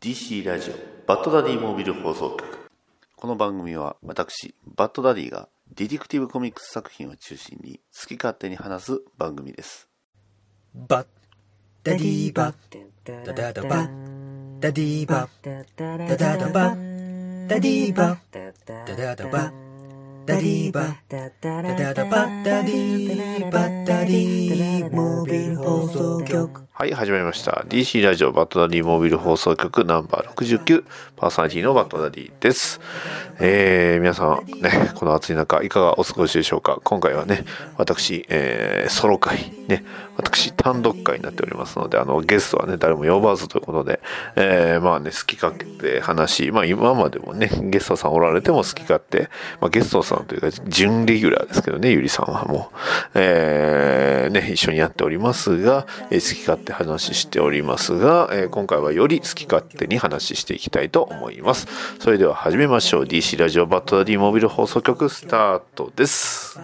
[0.00, 0.74] DC ラジオ
[1.08, 2.70] バッドダディモービル放送局。
[3.16, 9.88] この番組は私バッドダディがディティクティブコミックス作品を中心に好き勝手に話す番組です。
[10.72, 11.06] バッ
[11.82, 12.54] ダディバッ
[13.24, 15.66] ダダダバッダディバッ
[16.06, 18.18] ダダダバッダディバッ
[18.86, 26.67] ダダダバッダディバッダダダバッダディバッダディモービル放送局。
[26.78, 27.64] はい始まりました。
[27.68, 30.84] DC ラジオバッドダディモービル放送局ナンバー69
[31.16, 32.80] パーソナリティのバッドダディです。
[33.40, 36.78] えー、皆さんねこの暑い中いかがお過ごしでしょうか？
[36.84, 37.44] 今回はね
[37.78, 39.84] 私、えー、ソロ会ね
[40.16, 44.00] 私単独会になっておりますのであのゲストはね誰も呼ばずということで、
[44.36, 49.28] えー、まあね好き勝手話まあ今までもねゲストさんおられても好き勝手、
[49.60, 52.76] まあ、ゲストさんというか準レギュラーですけどねゆりさんはもう、
[53.14, 61.66] えー、ね一緒にやっておりますが、えー、好き勝手話しておりますが、えー、今回はより好き勝手に話していきたいと思います。
[61.98, 63.04] それでは始めましょう。
[63.04, 66.60] DC ラジオバットダディモビル放送局スタートです。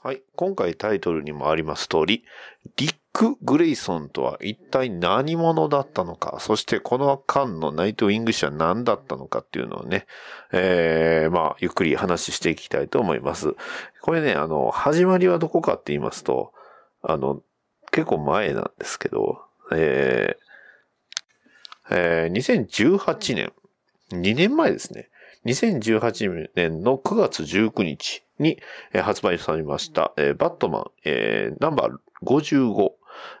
[0.00, 0.22] はい。
[0.36, 2.24] 今回タイトルにもあります通り、
[2.76, 10.06] ディック・グレイソンとは一体何者だったのか、そしてこの間のナイト・ウィング氏は何だったのかっていうのをね、
[10.52, 13.56] えー、まあ、ゆっくり話していきたいと思います。
[14.00, 16.52] これね、あの、始まりはどこかって言いますと、
[17.02, 17.42] あの、
[17.90, 23.52] 結構前なんですけど、えー、えー、2018年、
[24.12, 25.08] 2年前ですね。
[25.44, 28.58] 2018年の9月19日に、
[29.02, 32.92] 発売されました、えーバットマン、えーナンバー55。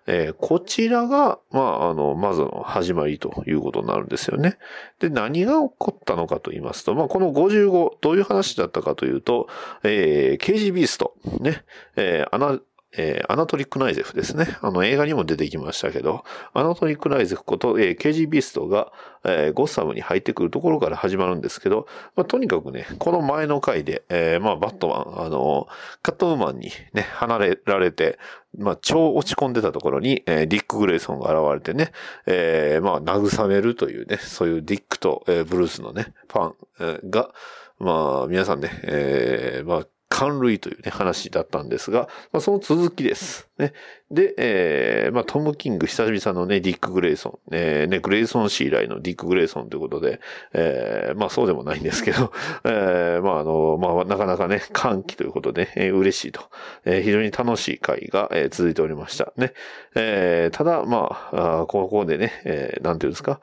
[0.06, 4.58] えーこちらが、まあ、あの、まずの始まりということになるんですよね。
[4.98, 9.48] で、何が起こったのかと言いますと、まあ、この55、どういう話だったかというと、
[9.84, 11.64] えー、ケージビースト、ね、
[11.96, 12.58] えーアナ、
[12.96, 14.56] えーアナトリック・ナイゼフですね。
[14.62, 18.92] あの映画にも出てきましたけど、アナトリック・ナイゼフこと、えー、ケージビーストが、
[19.24, 25.68] えーゴッサムに入ってくるところから始まるんですけど、まあ、とにかくね、この前の回で、えーまあ、バットマン、あの、
[26.02, 28.18] カットウーマンにね、離れられて、
[28.56, 31.92] まあ、超落ち込んでたところに、えーディック・グレイソンが現れてね、
[32.26, 37.30] えーまあ、慰めるというね、そういうディックと、えーブルースのね、ファン、が、
[37.78, 39.86] まあ、皆さんね、えーまあ、
[40.18, 43.48] 感類というね、話だったんですが、まあ、その続きです。
[43.56, 43.72] ね。
[44.10, 50.20] で、えー、まあ、トム・キング、久々のね、ディック・グレイソン、えー、ね、グレイソン氏以来のディック・グレイソンということで、
[50.54, 52.32] えー、まあ、そうでもないんですけど、
[52.66, 56.40] えー、まあ、あの、まあ、なかなかね、歓喜ということで、えー嬉しいと、
[56.84, 59.32] えー非常に楽しい会が、えー続いておりました。
[59.36, 59.52] ね。
[59.94, 63.40] えー、ただ、まあ、あここでね、えー、なんていうんですか、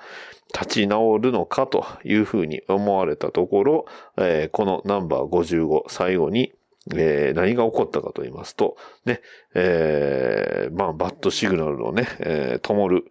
[0.53, 3.85] 立ち直るのかというふうに思われたところ、
[4.17, 6.53] えーこのナンバー55最後に、
[6.93, 9.21] えー何が起こったかと言いますと、ね、
[9.55, 13.05] えーまあ、バッドシグナルのね、えー灯る、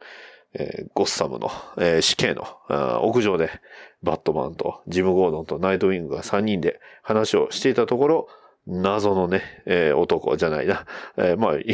[0.54, 2.46] えーゴッサムの、えー死刑の
[3.02, 3.50] 屋上で、
[4.02, 8.28] バットマンとジム・ゴードンとナイトウィングが3人で話をしていたところ、
[8.66, 10.86] 謎のね、えー男じゃないな。
[11.16, 11.58] えーまあ、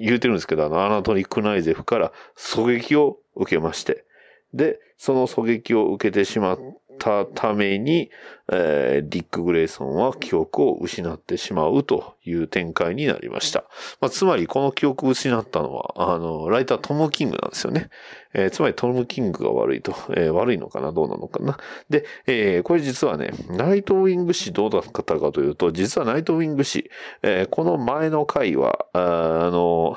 [0.00, 4.04] 言うてるんですけど、あの、アナトリック・ナイゼフから狙撃を受けまして、
[4.54, 6.58] で、その狙撃を受けてしまっ
[6.98, 8.10] たために、
[8.52, 13.64] えーディック・グレイソンは記憶を失ってしまうという展開になりました。
[14.00, 17.90] まあ、つまり、この記憶を失ったのは、あの、ライタートム・キングなんですよね。
[18.34, 21.58] えーつまりトム・キングが悪いと、えー悪いのかなどうなのかな。
[21.90, 26.90] で、えーこれ実はね、ナイトウィング誌どうだったかというと、実はナイトウィング誌、
[27.22, 29.96] えーこの前の回は、あーあの、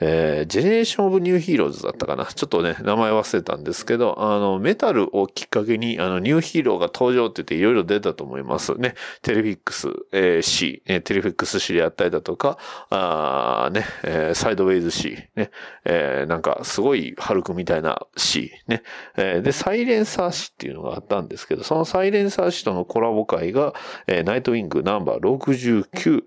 [0.00, 2.26] えージェネレーションオブニューヒーローズだったかな。
[2.26, 8.94] ちょっとね、名前忘れたんですけど、あの、メタルをきっかけに、あの、ニューヒーローが登場って言っていろいろ出たと思いますね。
[9.22, 12.58] テレフィックス、えー C、ね、テレフィックス C であったりだとか、
[12.90, 15.50] あね、えーサイドウェイズ C、ね、
[15.84, 18.82] えーなんかすごいハルクみたいな C、ね、
[19.16, 23.72] えーで、サイレンサー C っていうのがあったんですけど、そのサイレンサー C とのコラボ会が、
[24.06, 26.22] えーナイトウィングナンバー69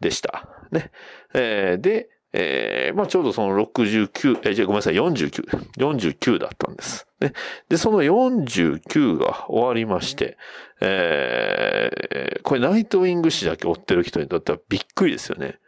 [0.00, 0.48] でした。
[0.72, 0.90] ね。
[1.34, 5.44] えーで、えーまあちょうどその69、えーじゃごめんなさい、49、
[5.78, 7.06] 49だったんです。
[7.20, 7.32] ね。
[7.68, 10.36] で、その49が終わりまして、
[10.80, 15.58] えーこれナイトウィング誌だけ追ってる人にとってはびっくりですよね。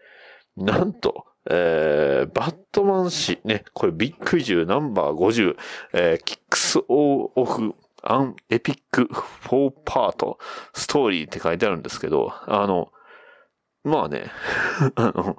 [0.57, 5.57] なんと、えーバットマン誌ね、これビッグ10ナンバー50、
[5.95, 10.39] えーキックスオフアンエピックフォーパート
[10.75, 12.91] ストーリーって書いてあるんですけど、あの、
[13.85, 14.31] まあね、
[14.97, 15.37] あの、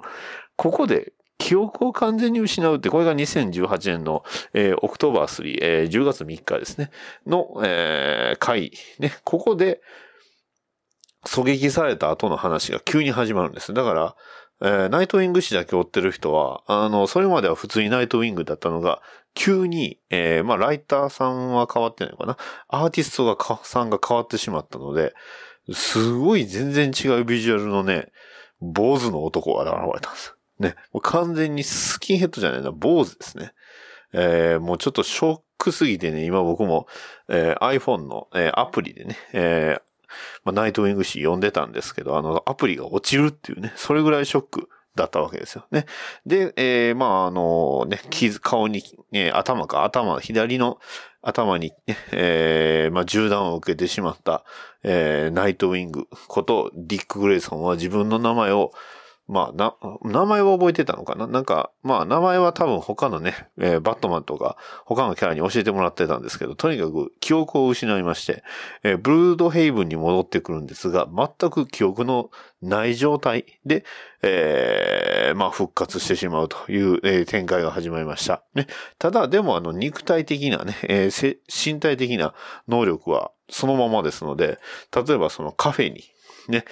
[0.56, 6.90] ここで記憶を完全に失うって、これが2018年の、えー、オクトーバー3、えー、10月3日ですね、
[7.26, 9.80] の、えー、回、ね、ここで、
[11.26, 13.72] 狙撃された後の話が急に始まるんです。
[13.72, 14.16] だから、
[14.62, 19.02] えー、ナイトウィング誌だけ追ってる人は、あの、それまでは普通にナイトウィングだったのが、
[19.34, 22.36] 急に、えー、まあ、ライターさんは変わってないのかな。
[22.68, 25.14] アーティストがか、さんが変わってしまったので、
[25.72, 28.12] すごい全然違うビジュアルのね、
[28.60, 30.33] 坊主の男が現れたんです。
[30.58, 30.74] ね。
[30.92, 33.52] もう完全にスキンヘッドじゃないな、坊主ですね。
[34.12, 36.86] えー、もうちょっとショックすぎてね、今僕も、
[37.28, 39.78] えー、iPhone の、えー、アプリでね、え、
[40.44, 45.86] まあ、ナイトウィング誌読んでたんですけど、あの、アプリが落ちるっていうね、それぐらいショックだったわけですよね。
[46.24, 50.78] で、えー、まあ、あの、ね、傷、顔に、ね、頭か、頭、左の
[51.22, 54.44] 頭に、ね、えー、まあ、銃弾を受けてしまった、
[54.82, 58.72] えー、ナイトウィングことディック・グレイソンは自分の名前を
[59.26, 61.26] まあ、な、名前は覚えてたのかな？
[61.26, 68.42] なんか、まあ、名前は多分他のね、えー、バットマンとか他のキャラに教えてもらってたんですけど、とにかく記憶を失いまして、
[68.82, 72.30] えー、ブルードヘイブンに戻ってくるんですが、全く記憶の
[72.60, 73.84] ない状態で、
[74.22, 78.42] えー、まあ、復活してしまうという、えー、展開が始まりました。
[78.54, 78.66] ね。
[78.98, 82.34] ただ、でもあの、肉体的なね、えー、身体的な
[82.68, 84.58] 能力はそのままですので、
[84.94, 86.04] 例えばそのカフェに
[86.48, 86.64] ね、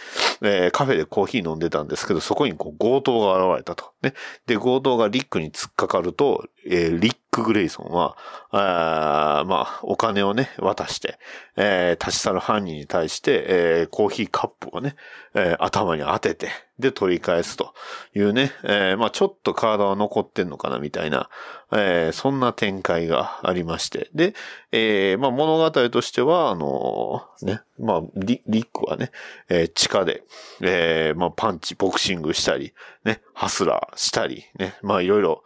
[0.43, 3.93] えー、カフェでコーヒー飲んでたんですけど、そこにこう強盗が現れたと。
[4.03, 4.15] ね。
[4.47, 8.17] で、強盗がリックに突っかかると、えー、リッック・グレイソンは、
[8.51, 11.19] あまあ、お金をね、渡して、
[11.57, 14.95] えー、立ち去る犯人に対して、えー、コーヒーカップをね、
[15.35, 17.73] えー、頭に当てて、で、取り返すと
[18.15, 21.31] いうね、え、まあ、ちょっと体は残ってんのかな、みたいな、
[21.73, 24.11] え、そんな展開がありまして。
[24.15, 24.35] で、
[24.73, 29.11] え、まあ、物語としては、あの、ね、まあリ、リックはね、
[29.49, 30.25] え、地下で、
[30.61, 32.75] え、まあ、パンチ、ボクシングしたり、
[33.05, 35.45] ね、ハスラーしたり、ね、まあ、いろいろ、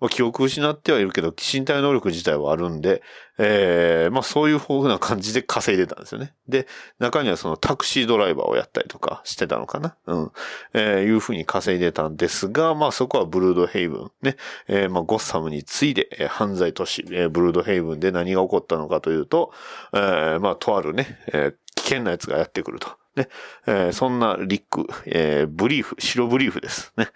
[0.00, 3.02] まあ、記憶失ってはいるけど、身体能力自体はあるんで、
[3.38, 6.34] えー、まあそういう豊富な感じで稼いでたんですよね。
[6.48, 6.66] で、
[6.98, 9.96] 中にはそのタクシードライバーをやったりとかしてたのかな。
[10.06, 10.32] うん。
[10.74, 14.10] えー、いうふうに稼いでたんですが、まあそこはブルードヘイブン。
[14.22, 14.36] ね。
[14.66, 19.52] えー、まあゴッサムに次いで、えー、犯罪都市、えー、ブルードヘイブンで何が起こったのかというと、
[19.94, 22.88] えー、まあとあるね、えー、危険な奴がやってくると。
[23.18, 23.28] ね。
[23.66, 27.08] えー、そんなリック、えー、ブリーフ、白ブリーフですね。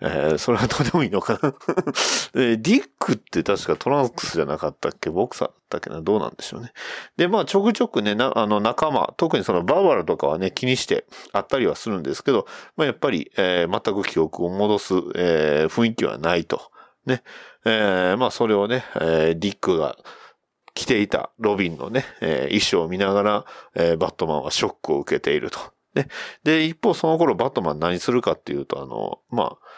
[0.00, 1.54] えー、それはどうでもいいのかな
[2.34, 5.10] えー、ディックって確かトランクスじゃなかったっけ？
[5.10, 6.00] ボクサーだったっけな？
[6.00, 6.72] どうなんでしょうね。
[7.16, 12.46] で、まあちょくちょくね、な、あの仲間、特にそのバーバラとかはね、気にしてあったりはするんですけど、
[12.76, 16.70] まあやっぱり、えー、全く記憶を戻す、えー、雰囲気はないと。
[17.06, 17.22] ね。
[17.64, 19.96] えー、まあそれをね、えー、ディックが、
[20.78, 25.58] 着ていたロビンのね、えー、衣装を見ながら、えー、バットマンはショックを受けていると。
[25.94, 26.06] ね。
[26.44, 29.68] で、一方その頃バットマン何するかっていうと、あの、まあ、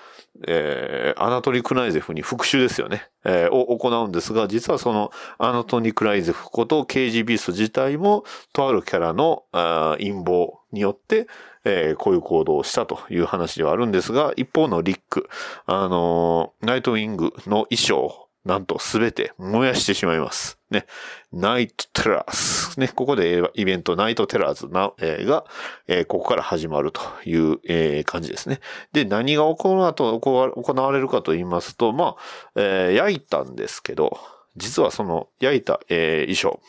[0.46, 11.26] えー、アナトニ・クライゼフに復讐ですよね、えー、を行うんですが、実はそのアナトニ・クライゼフことケージビースト自体も、とあるキャラの陰謀によって、
[11.64, 15.28] えー、こういう行動をしたという話ではあるんですが、一方のリック、
[15.64, 20.58] あのー、ナイトウィングの衣装なんとすべて燃やしてしまいます。
[20.70, 20.86] ね。
[21.30, 22.80] ナイトテラーズ。
[22.80, 22.88] ね。
[22.88, 25.44] ここでイベントナイトテラーズな、えー、が、
[25.88, 28.60] えー、ここから始まるという、えー、感じですね。
[28.92, 32.16] で、何が行わ行われるかと言いますと、まあ、
[32.56, 34.18] えー、焼いたんですけど、
[34.56, 36.60] 実はその焼いた、えー、衣装。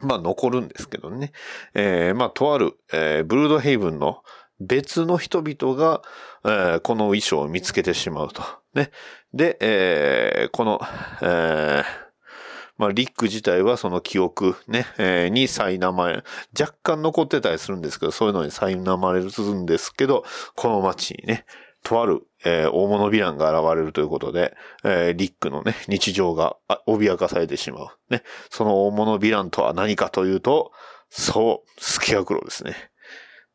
[0.00, 1.32] まあ残るんですけどね。
[1.74, 4.22] えー、まあとある、えー、ブルードヘイブンの
[4.60, 6.02] 別の人々が、
[6.44, 8.42] えー、この衣装を見つけてしまうと。
[8.74, 8.90] ね。
[9.32, 10.80] で、えー、この、
[11.22, 11.84] えー、
[12.76, 16.22] まあ、リック自体はその記憶ね、えー、に苛まれ、
[16.58, 20.24] 若干残ってたりするんですけど、そういうのに苛まれるんですけど、
[20.54, 21.44] この街にね、
[21.82, 27.88] とある、えー、大物ヴィランが現れるということで、えー、リックのね、日常が脅かされてしまう。
[28.10, 28.22] ね。
[28.50, 30.72] その大物ヴィランとは何かというと、
[31.10, 32.74] そう、スケアクロですね。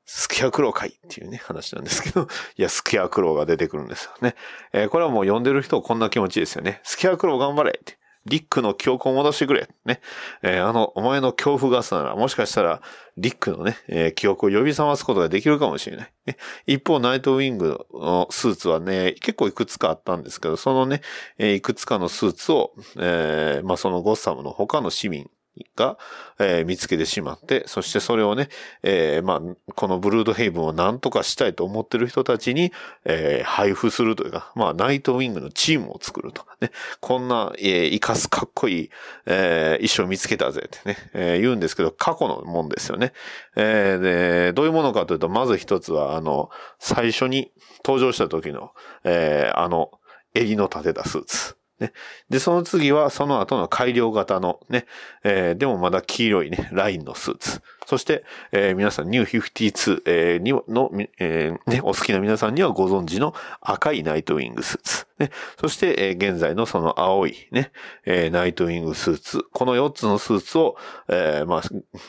[0.06, 4.36] スケアクローかいっていうね、話なんですけど、 いや、スケアクローが出てくるんですよね。
[4.74, 6.82] えー、これはもう読んでる人こんな気持ちですよね。
[6.84, 7.98] スケアクロー頑張れって。
[8.26, 9.68] リックの記憶を戻してくれ。
[9.86, 10.00] ね。
[10.44, 12.82] えー、あの、お前の恐怖ガスなら、もしかしたら、
[13.18, 16.14] リックのね、えー、記憶を呼び覚ますことができるかもしれない。
[16.26, 21.02] ね、一方、ナイトウィングのスーツはね、結構いくつかあったんですけど、そのね、
[21.38, 25.30] えー、いくつかのスーツを、え、まあ、そのゴッサムの他の市民
[25.76, 25.98] が、
[26.40, 28.50] えー見つけてしまって、そしてそれをね、
[28.84, 32.72] えーまあ、このブルードヘイブンを何とかしたいと思ってる人たちに、
[33.06, 38.90] えー配布するというか、まあ、ナイトウィングのチームを作るとかね、こんな、えー、生かすかっこいい、
[39.26, 43.14] えー、衣装見つけたぜってね、えー言うんですけど、過去のもんですよね。
[43.56, 44.02] えー
[44.48, 47.52] で、どういうものかというと、まず一つは、あの、最初に
[47.86, 48.72] 登場した時の、
[49.04, 49.92] えーあの、
[50.34, 51.56] 襟の立てたスーツ。
[51.80, 51.92] ね。
[52.30, 54.86] で、その次は、その後の改良型のね、
[55.24, 57.62] えーでもまだ黄色いね、ラインのスーツ。
[57.86, 65.08] そして、えー皆さん、ニュー52、えーにの、えーね、お好きな皆さんにはご存知の赤いナイトウィングスーツ。
[65.20, 65.32] ね。
[65.60, 67.72] そして、えー現在のその青いね、
[68.06, 69.44] えーナイトウィングスーツ。
[69.52, 70.78] この4つのスーツを、
[71.10, 71.62] えーまあ、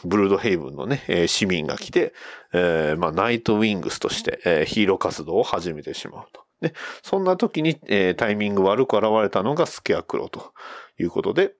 [0.04, 2.12] ブルードヘイブンのね、えー市民が来て、
[2.52, 6.43] えーまあ、ナイトウィングスとして、えーヒーロー活動を始めてしまうと。
[6.64, 10.52] で、そんな時に、えータイミング悪く現れたのがスケアクロと
[10.99, 11.54] いうことで、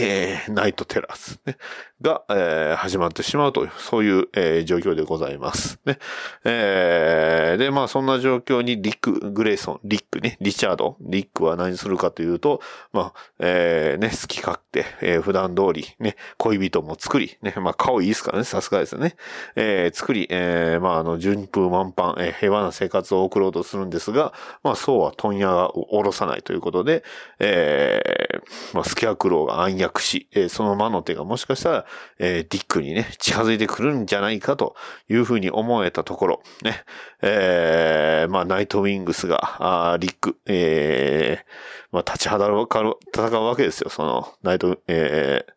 [0.00, 1.58] えーナイトテラス、ね、
[2.00, 5.78] が、えー始まってしまうという、そういう、えー状況でございます。
[5.84, 5.98] ね。
[6.44, 12.60] えーで、まあそんな状況にリック・グレイソン、リックね、リチャード、リックは何するかというと、
[12.92, 19.16] まあ、えーね、好き勝手、えー普段通り、ね、恋人も作り、ね、まあ顔いいですからね、さすがですよね。
[19.56, 24.32] えー作り、えーまああの、順風満帆、えー平和な生活を送ろうとするんですが、
[24.62, 27.04] まあそうは問屋が下ろさないということで、
[27.38, 28.42] えー
[28.74, 31.86] まあスケアクローが暗躍し、えーその魔の手がもしかしたら、
[32.18, 34.74] えーディックにね、近づいてくるんじゃないかと
[35.08, 36.84] いうふうに思えたところ、ね、
[37.22, 41.44] えーまあナイトウィングスが、あリック、えー
[41.90, 45.52] まあ立ちはだかる、戦うわけですよ、その、ナイト、えー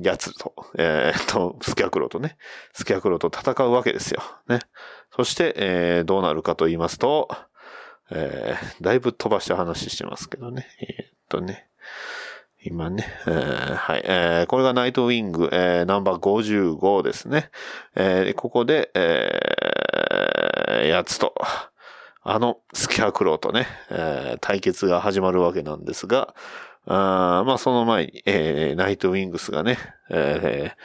[0.00, 2.36] やつと、えー、と、スキャクロとね、
[2.72, 4.22] スキャクロと戦うわけですよ。
[4.48, 4.60] ね。
[5.14, 7.28] そして、えー、どうなるかと言いますと、
[8.10, 10.66] えー、だいぶ飛ばした話してますけどね。
[10.80, 11.68] えーっとね。
[12.70, 17.50] 今ね、えーはい、えーこれがナイトウィング、えーナンバー55ですね。
[17.96, 21.34] えーここで、えーやつと、
[22.22, 26.34] あの、スキャクローとね、えー対決が始まるわけなんですが、
[26.90, 29.78] あまあその前に、えーナイトウィングスがね、
[30.10, 30.78] えー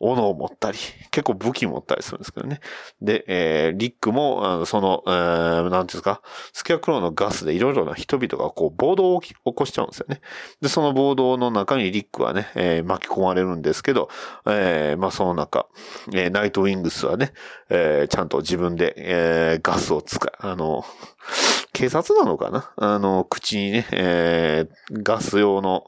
[0.00, 0.78] 斧を持ったり、
[1.10, 2.60] 結構武器持ったりするんですけどね。
[3.02, 6.22] で、えーリックも、その、えーなんていうんですか、
[6.52, 10.20] スキャクローのガスでいろいろな人々がこう暴動を起き起こしちゃうんですよね。
[10.60, 14.08] で、その暴動の中にリックはね、えー巻き込まれるんですけど、
[14.46, 15.66] えーまあその中、
[16.12, 17.32] えーナイトウィングスはね、
[17.68, 20.84] えーちゃんと自分で、えーガスを使う、あの、
[21.78, 22.72] 警察なのかな？
[22.76, 25.84] あの、口にね、えーガス用の、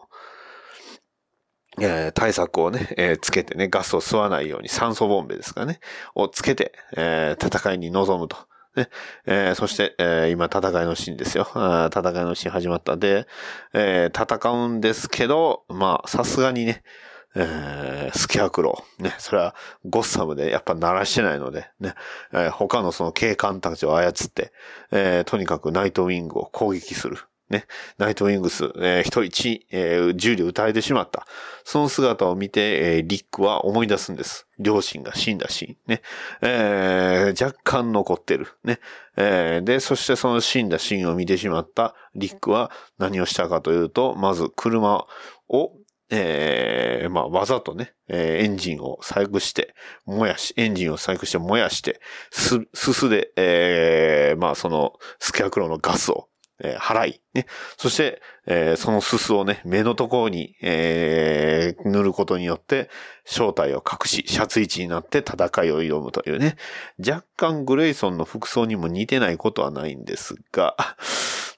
[1.80, 5.80] えー対策をね、えーつけてね、ガスを吸わないように酸素ボンベですかね、
[6.14, 8.37] をつけて、えー戦いに臨むと。
[8.76, 8.88] ね
[9.26, 11.49] えーそして、えー今戦いのシーンですよ。
[11.54, 13.26] あ戦いのシーン始まったんで、
[13.75, 16.85] えー戦うんですけど、まあ、さすがにね、
[17.34, 19.02] えースキャクロー。
[19.04, 21.94] ね、それはゴッサムでやっぱ鳴らしてないので、ね、
[22.32, 24.52] えー他のその警官たちを操って、
[24.90, 27.18] えーとにかくナイトウィングを攻撃する。
[27.49, 27.66] ね、
[27.99, 31.26] ナイトウィングス、えー一人一、えー銃で撃たれてしまった。
[31.64, 34.46] その姿を見て、えーリックは思い出すんです。
[34.58, 35.76] 両親が死んだシーン。
[35.87, 36.02] ね。
[36.42, 38.49] えー若干残ってる。
[38.64, 38.78] ね。
[39.16, 45.06] えーで、そしてその死んだシーンを見てしまったリックは何をしたかというと、まず車
[45.49, 45.72] を、
[46.11, 49.75] えーまあ、わざとね、えーエンジンを細工して、
[50.07, 52.00] 燃やし、エンジンを細工して燃やして、
[52.31, 56.29] す、すすで、えーまあ、その、スキャクロのガスを、
[56.62, 57.47] えー払い、ね。
[57.79, 62.90] そして、えーそのすすをね、目のところに、えー塗ることによって、
[63.25, 66.57] 正体を隠し、シャツ位置になって戦いを挑むというね。
[66.99, 70.76] 若干グレイソンの服装にも似てないことはないんですが、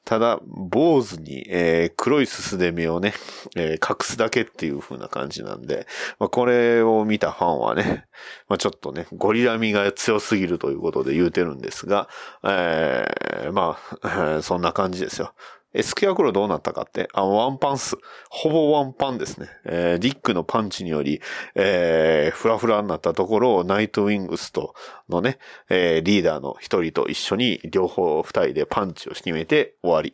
[0.04, 3.14] ただ、坊主に、えー黒いすすで目をね、
[3.56, 5.86] えー隠すだけっていう風な感じなんで、
[6.18, 8.06] まあ、これを見たファンはね、
[8.48, 12.08] まあ、ちょっとね、ゴリラ味が強すぎるということで言うてるんですが、
[12.44, 15.34] えーまあ、 そんな感じですよ。
[15.74, 17.96] えスキアクロどうなったかって、あの、ワンパンス。
[18.28, 19.48] ほぼワンパンですね。
[19.64, 21.20] えーディックのパンチにより、
[21.54, 24.74] えーフラフラになったところをナイトウィングスと
[25.08, 25.38] のね、
[25.70, 30.12] えーリーダーの一人と一緒に両方二人でパンチを決めて終わり。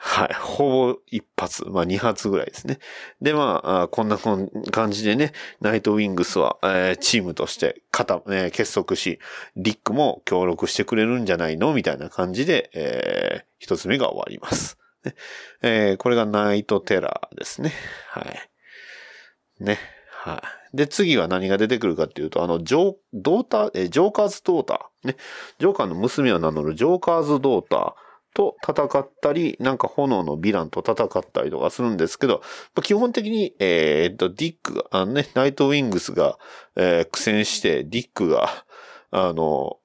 [0.00, 0.34] はい。
[0.34, 2.78] ほぼ一発、まあ二発ぐらいですね。
[3.20, 4.48] で、まあ、こんな感
[4.92, 9.18] じでね、ナイトウィングスは、えーチームとして肩、えー結束し、
[9.56, 11.74] リックも協力してくれるんじゃないの？
[11.74, 14.78] みたいな感じで、えー一つ目が終わります。
[15.04, 15.14] ね
[15.62, 17.72] えーこれがナイトテラーですね。
[18.10, 19.64] はい。
[19.64, 19.78] ね。
[20.12, 20.40] は
[20.72, 20.76] い。
[20.76, 25.08] で、次は何が出てくるかっていうと、あの、ジョー、ドーター、えージョーカーズドーター。
[25.08, 25.16] ね。
[25.58, 27.94] ジョーカーの娘を名乗るジョーカーズドーター
[28.34, 32.42] と戦ったり、なんか炎のヴィランと戦ったりとかするんですけど、
[32.82, 36.38] 基本的に、えー、っと、ディックが、あのね、ナイトウィングスが、
[36.76, 38.64] えー、苦戦して、ディックが、
[39.10, 39.78] あの、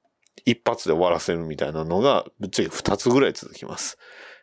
[0.44, 3.98] 一発で終わらせるみたいなのが、ぶっちゃけ二つぐらい続きます。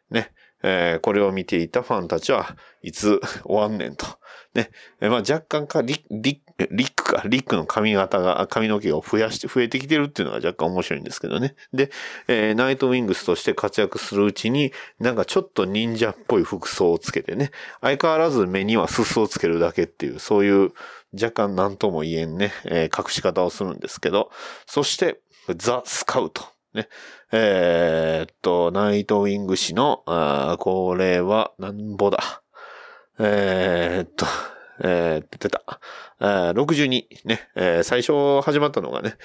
[0.09, 0.31] ね。
[0.63, 4.05] えー、これを見ていたファンたちはいつ終わんねんと。
[4.53, 4.69] ね。
[4.99, 11.55] えー、まあ若干かリ、リ、リックか、リックの髪型が、髪の毛を増やして、増えてきてるっていうのが若干面白いんですけどね。
[11.73, 11.91] で、
[12.27, 17.51] えー、ナイトウィングスとして活躍するうちに、なんかちょっと忍者っぽい服装をつけてね、
[17.81, 20.71] 相変わらず目にはススをつけるだけっていう、そういう
[21.13, 24.31] 若干何とも言えんね、えー、隠し方をするんですけど、
[24.65, 25.19] そして、
[25.55, 26.43] ザ・スカウト。
[26.73, 26.87] ね。
[27.33, 32.41] えー、っと、ナイトウィング氏の、あこれは、なんぼだ？
[33.19, 34.25] えー、っと、
[34.83, 35.79] えー、出た。
[36.19, 39.15] え62ね、えー、最初始まったのがね、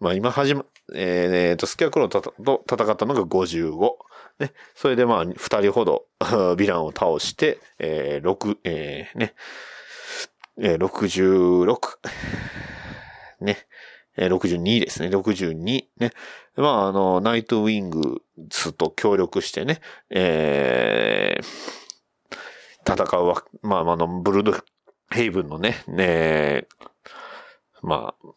[0.00, 3.76] まあ今始ま、えー、えー、と、スキャクロと戦ったのが55。
[4.38, 9.34] ね、それでまあ二人ほど ヴィランを倒して、えー、6、えー、ね、
[10.58, 11.78] えー、66。
[13.40, 13.66] ね。
[14.16, 15.08] えー、62ですね。
[15.08, 15.54] 62。
[15.98, 16.12] ね。
[16.56, 24.52] まあ、あの、ナイトウィングスと協力してね、えー、戦うわ、まあ、あの、ブルード
[25.10, 26.66] ヘイブンのね、ね、
[27.82, 28.28] まあ、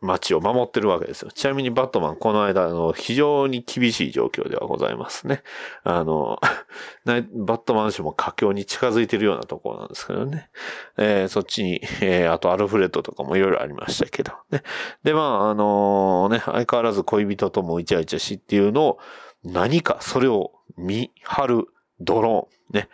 [0.00, 1.30] 街を守ってるわけですよ。
[1.30, 5.42] ちなみにバットマン、この間、あの、非常に厳しい状況ではございますね。
[5.84, 6.40] あの、
[7.04, 10.48] バットマン氏も佳境に近づいてるようなところなんですけどね。
[10.96, 14.62] えー、そっちに、えー、あとアルフレッドとかもいろいろありましたけどね。
[15.02, 18.98] で、まあ、あのね、相変わらず恋人ともイチャイチャしっていうのを、
[19.44, 21.66] 何かそれを見張る
[22.00, 22.88] ドローン、ね。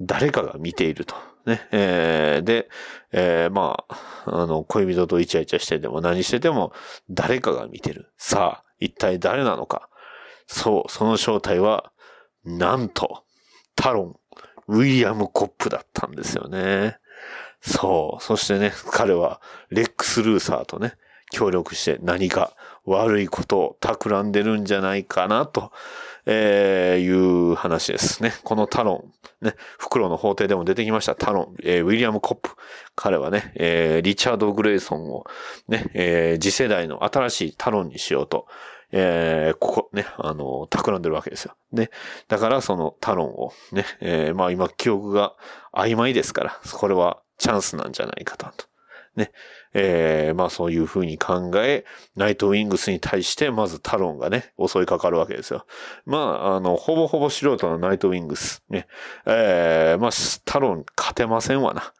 [0.00, 1.16] 誰かが見ていると。
[1.46, 1.68] ね。
[1.72, 2.68] えー、で、
[3.12, 6.72] えー、まあ、あの、恋人とイチャイチャしてても何してても
[7.10, 8.12] 誰かが見てる。
[8.16, 9.88] さあ、一体誰なのか。
[10.46, 11.92] そう、その正体は、
[12.44, 13.24] なんと、
[13.76, 14.16] タロン、
[14.68, 16.98] ウィリアム・コップだったんですよね。
[17.60, 18.22] そう。
[18.22, 20.94] そしてね、彼は、レックス・ルーサーとね、
[21.30, 25.72] 協力して何か悪いことを企んでるんじゃないかなと、
[26.26, 28.32] えー、いう話ですね。
[28.44, 29.04] このタロ
[29.42, 32.50] ン、ね、袋の法廷でも出てきましたタロン、えー、ウィリアム・コップ。
[32.94, 35.24] 彼はね、えー、リチャード・グレイソンを
[35.68, 38.46] ね、えー、次世代の新しいタロンにしようと、
[38.92, 41.56] えー、ここね、あの、企んでるわけですよ。
[41.72, 41.90] で、
[42.28, 45.34] だからそのタロンをね、えー、まあ今記憶が
[45.74, 48.46] 曖昧ですから、これはチャンスなんじゃないかと。
[49.16, 49.30] ね、
[49.74, 51.84] えー、まあそういう風に考え、
[52.16, 55.66] ナイトウィングスに対してまずタロンがね、襲いかかるわけですよ。
[56.06, 58.62] まあ、あの、ほぼほぼ素人のナイトウィングス。
[58.70, 58.86] ね、
[59.26, 60.10] えー、まあ、
[60.44, 61.92] タロン勝てませんわな。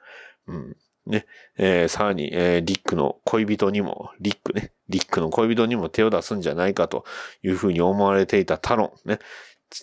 [0.47, 0.77] うん。
[1.07, 1.27] ね、
[1.59, 7.05] えー、さらに、えー、リックの恋人にも、リックね、リックの恋人にも手を出すんじゃないかと
[7.43, 9.19] いうふうに思われていたタロン、ね、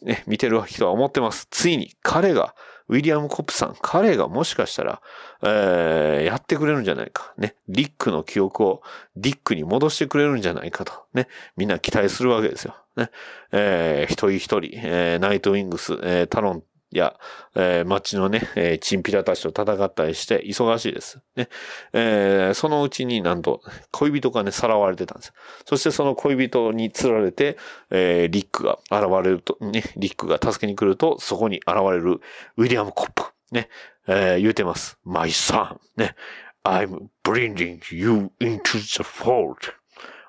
[0.04, 1.48] ね、見てる人は思ってます。
[1.52, 2.56] ついに彼が
[2.92, 5.02] ウィリアム・コップさん、彼がもしかしたら、
[5.42, 7.34] えー、やってくれるんじゃないか。
[7.38, 7.56] ね。
[7.70, 8.84] リックの記憶を
[9.16, 10.92] ディックに戻してくれるんじゃないかと。
[11.14, 11.30] ね。
[11.56, 12.76] みんな期待するわけですよ。
[12.98, 13.10] ね。
[13.54, 17.16] えー、一人一人、えー、ナイトウィングス、えー、タロンや、
[17.56, 21.20] えー、街のね、えー、チンピラたちと戦ったりして忙しいです。
[21.36, 21.48] ね。
[21.94, 25.34] えー、そのうちになんと、恋人がね、さらわれてたんです。
[25.66, 27.58] そしてその恋人に釣られて、
[27.90, 32.22] えー、リックが現れると、ね、リックが助けに来ると、そこに現れる
[32.58, 33.24] ウィリアム・コップ。
[33.52, 33.70] ね。
[34.08, 34.98] えー、言うてます。
[35.04, 35.78] My son.
[35.98, 36.16] ね。
[36.64, 39.74] I'm bringing you into the fold.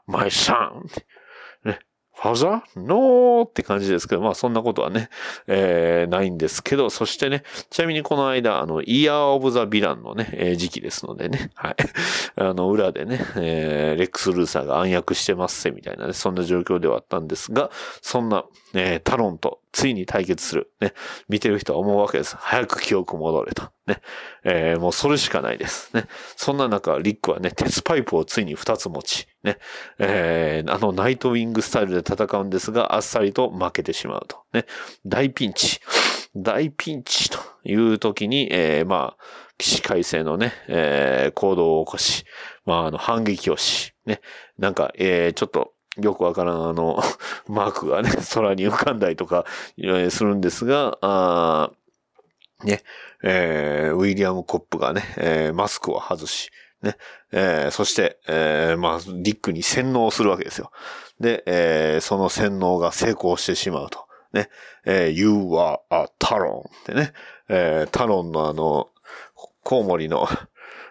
[0.06, 0.88] My son.
[1.62, 5.08] ファザーノーって感じですけど、まあそんなことはね、
[5.46, 11.76] えー、ないんですけど、そしてね、ちなみにこの間、あの、イヤーオブザヴィランのね、えー、時期ですのでね、はい。
[12.36, 20.70] あの、裏でね、えー、レックス・ルーサーが暗躍してますせ、みたいなね、そんな状況ではあったんですが、そんな、えー、タロンとついに対決する。
[20.80, 20.92] ね。
[21.28, 22.36] 見てる人は思うわけです。
[22.36, 23.70] 早く記憶戻れと。
[23.86, 24.00] ね。
[24.44, 25.94] えー、もうそれしかないです。
[25.96, 26.06] ね。
[26.36, 29.58] そんな中、リックはね、鉄パイプをついに二つ持ち、ね。
[29.98, 34.44] えー、あのナイトウィングスタイルで戦うんですが、あっさりと負けてしまうと。
[34.52, 34.66] ね。
[35.06, 35.80] 大ピンチ。
[36.36, 39.22] 大ピンチという時に、えー、まあ、
[39.58, 42.24] 起死回生のね、えー、行動を起こし、
[42.64, 44.20] まあ、あの、反撃をし、ね。
[44.58, 47.02] なんか、えー、ちょっと、よくわからんあの、
[47.48, 49.44] マークがね、 空に浮かんだりとか、
[50.10, 51.70] するんですが、あ
[52.64, 52.82] ね、
[53.22, 56.50] えー、ウィリアム・コップがね、えー、マスクを外し、
[56.80, 56.96] ね、
[57.30, 60.70] えー、そして、えー、まあ、ディックに洗脳するわけですよ。
[61.20, 64.06] で、えー、その洗脳が成功してしまうと。
[64.32, 64.48] ね、
[64.86, 67.12] えー、You are a Talon ってね、
[67.48, 68.88] えー、タロンのあの、
[69.62, 70.26] コウモリの、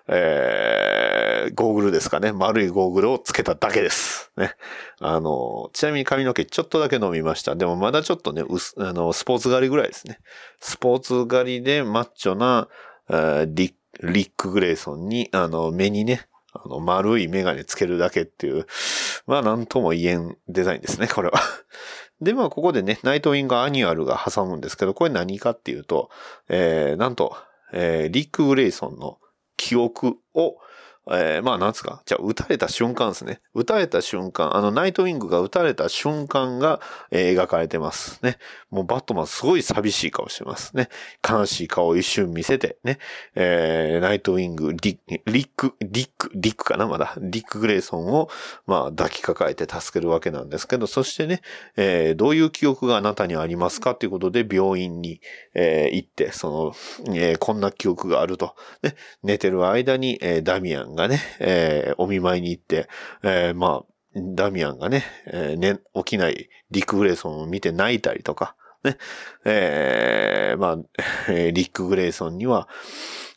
[0.07, 2.31] ええー、ゴーグルですかね。
[2.31, 4.31] 丸いゴーグルをつけただけです。
[4.37, 4.55] ね。
[4.99, 7.55] あの、ちなみに髪の毛ちょっとだけ伸びました。
[7.55, 10.19] でもまだちょっとね、うす、あの、スポーツ刈りぐらいですね。
[10.59, 12.67] スポーツ刈りでマッチョな、
[13.09, 18.65] え、リッリック・グレイソンに、あの、目にね、あの、丸いメガネつけるだけっていう、
[19.27, 21.39] まあ、なんとも言えんデザインですね、これは。
[22.21, 26.09] で、まあ、ここでね、ナイトウィングアニュアルが挟むんですけど、これ何かっていうと、
[26.49, 27.35] えー、なんと、
[27.73, 29.17] えー、リック・グレイソンの
[29.57, 30.57] 記憶を、
[31.09, 33.41] えー、まあなんつか、じゃあ撃たれた瞬間ですね。
[33.55, 38.37] 撃たれた瞬間、あのナイトウィングが撃たれた瞬間が、えー、描かれてますね。
[38.69, 40.89] もうバットマンすごい寂しい顔してますね。
[41.27, 42.99] 悲しい顔を一瞬見せてね。
[43.35, 47.15] えー、ナイトウィング、リリック、リック、リックかなまだ。
[47.19, 48.29] リック・グレイソンを、
[48.67, 51.41] まあ抱きかかえて助けるわけなんですけど、そしてね、
[51.77, 55.19] えー、どういう記憶があなたにありますかということで病院に、
[55.55, 56.75] えー、行って、そ
[57.07, 58.55] の、えー、こんな記憶があると。
[58.83, 62.87] ね、寝てる間に、えー、ダミアンががね、えー、お見舞いに行って、
[63.23, 63.85] えー、まあ、
[64.15, 68.97] ダミアンがね、えー、ね、起きないリック・グレイソンを見て泣いたりとか、ね、
[69.45, 72.67] えー、まあ、リック・グレイソンには、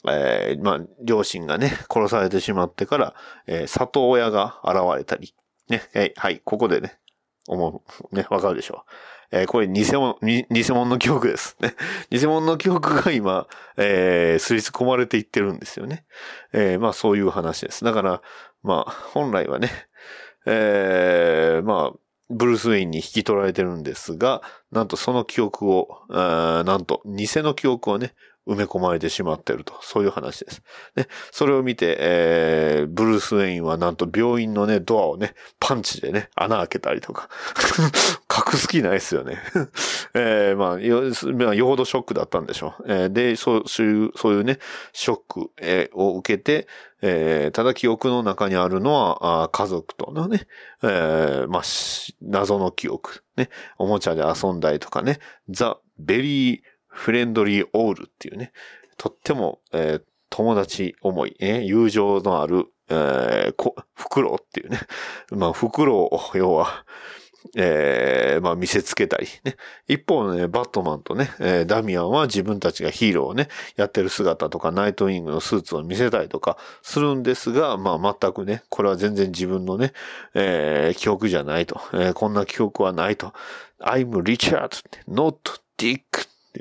[0.06, 3.14] えー、まあ、両親がね、殺されてしまってから、
[3.46, 5.34] えー、里親が現れたり、
[5.68, 6.98] ね、えー、はい、ここでね、
[7.46, 8.90] 思う、ね、わかるでしょう。
[9.34, 11.56] えー、これ偽物、偽物の記憶です。
[11.60, 11.74] ね。
[12.08, 16.04] 偽物の記憶が今、えー、すり込まれていってるんですよね。
[16.52, 17.84] えー、まあそういう話です。
[17.84, 18.22] だから、
[18.62, 19.70] まあ、本来はね、
[20.46, 21.98] えー、まあ、
[22.30, 28.14] ブルース・ウェインに引き取られてるんですが、なんとその記憶を、なんと偽の記憶をね、
[28.46, 29.74] 埋め込まれてしまっていると。
[29.82, 30.62] そういう話です。
[30.96, 31.06] ね。
[31.30, 37.28] それを見て、えー、ブルース・ウェインはなんと病院のね、ドアをね、パンチでね、穴開けたりとか。
[38.34, 39.38] 隠す気ないですよね。
[40.14, 41.04] えー、まあ、よ、
[41.54, 42.84] よほどショックだったんでしょう。
[42.86, 44.58] えー、で、そう、そういう、そういうね、
[44.92, 46.66] ショック、えー、を受けて、
[47.00, 50.46] えー、ただ記憶の中にあるのは、あ家族とのね、
[50.82, 51.62] えー、まあ、
[52.22, 53.22] 謎の記憶。
[53.36, 56.60] ね、おもちゃで遊んだりとかね、ザ・ベリー・
[56.94, 58.52] フレンドリーオールっていうね、
[58.96, 64.80] とっても、えー、友達思い、ね、友情のある、えー、こ、フクロウっていうね。
[65.30, 66.84] まあ、フクロウを、要は、
[67.56, 69.56] えー、まあ見せつけたりね。
[69.86, 79.92] 一方のね、バットマンとね、えー、ダミアンは自分たちがヒーローをね、やってる姿とか、ナイトウィングのスーツを見せたりとかするんですが、まあ全くね、これは全然自分のね、
[80.32, 83.32] えー、記憶じゃないと、えー、こんな記憶はないと。
[83.80, 84.70] I'm Richard,
[85.06, 85.36] not
[85.76, 86.00] Dick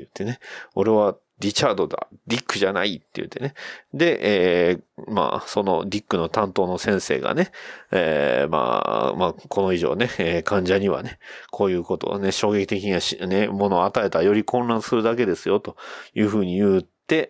[0.00, 0.40] 言ってね、
[0.74, 3.54] 俺はリチャードだ、ディックじゃないって言ってね。
[3.92, 7.50] で、えー、まあ、そのディックの担当の先生がね、
[7.92, 11.18] えー、まあ、まあ、この以上ね、えー、患者にはね、
[11.50, 15.76] こういうことをね、衝撃的なし、ね、ものを与えたらより混乱するだけですよ、と
[16.14, 17.28] いうふうに言って、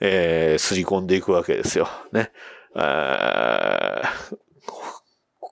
[0.00, 1.88] えー、すり込んでいくわけですよ。
[2.12, 2.30] ね。
[2.76, 4.36] えー、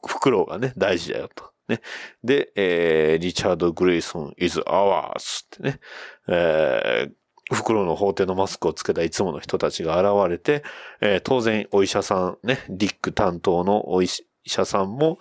[0.06, 1.51] 袋がね、大事だよと。
[1.72, 1.80] ね。
[2.22, 5.80] で、えー、リチャード・グレイソン is ours ってね、
[6.28, 10.62] えー、袋の法廷のマスクをつけたいつもの人たちが現れて、
[11.00, 14.08] えー、当然お医者さんね、ディック担当のお医
[14.46, 15.18] 者さんも、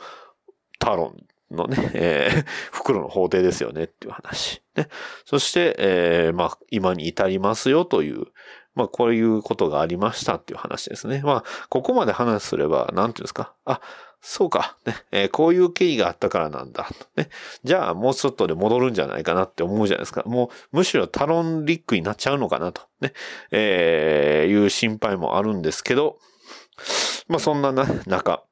[0.80, 1.16] タロ
[1.52, 4.64] ンのね、えー、袋の法廷ですよねっていう話。
[4.76, 4.88] ね。
[5.26, 8.26] そして、えー、まあ、今に至りますよという、
[8.74, 11.22] まあ、こういうことがありましたっていう話ですね。
[11.24, 13.54] まあ、ここまで話すれば、なんていうんですか。
[13.66, 13.82] あ、
[14.22, 14.78] そうか。
[14.86, 14.96] ね。
[15.12, 16.88] えー、こういう経緯があったからなんだ。
[17.16, 17.30] ね。
[17.64, 20.24] じゃあ、もうちょっとで戻るんじゃないかなって思うじゃないですか。
[20.28, 22.84] もう、むしろタロンリックになっちゃうのかなと。
[23.02, 23.14] ね。
[23.50, 26.20] えー、いう心配もあるんですけど、
[27.28, 28.44] まあ、そんなな、中、